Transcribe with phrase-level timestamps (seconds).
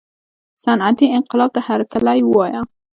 [0.63, 2.61] صنعتي انقلاب ته هرکلی ووایه.